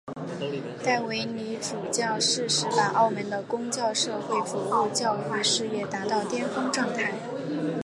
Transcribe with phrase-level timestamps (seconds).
[0.83, 7.13] 戴维理主教适时把澳门的公教社会服务教育事业达到巅峰状态。